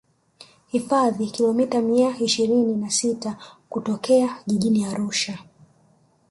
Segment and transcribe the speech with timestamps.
[0.67, 3.37] hifadhi kilomita mia ishirini na sita
[3.69, 5.37] kutokea jijini arusha